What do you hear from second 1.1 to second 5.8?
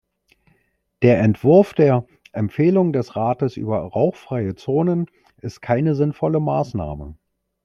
Entwurf der "Empfehlung des Rates über rauchfreie Zonen" ist